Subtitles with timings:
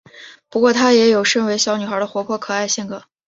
[0.49, 3.03] 不过她也有身为小女孩的活泼可爱性格。